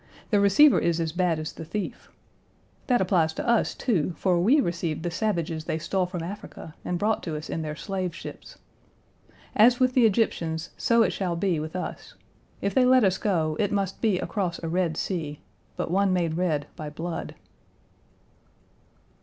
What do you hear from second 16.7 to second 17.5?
by blood.